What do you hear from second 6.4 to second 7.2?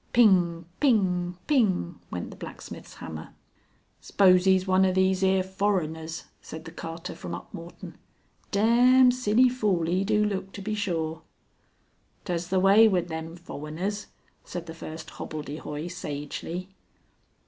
said the carter